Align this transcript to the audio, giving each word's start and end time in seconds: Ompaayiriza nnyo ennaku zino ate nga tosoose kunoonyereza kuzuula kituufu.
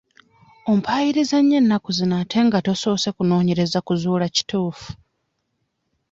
Ompaayiriza 0.71 1.37
nnyo 1.41 1.55
ennaku 1.61 1.89
zino 1.97 2.13
ate 2.21 2.39
nga 2.45 2.59
tosoose 2.65 3.09
kunoonyereza 3.15 3.79
kuzuula 3.87 4.27
kituufu. 4.35 4.89